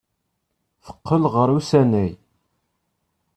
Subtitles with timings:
[0.85, 2.11] Teqqel ɣer usanay.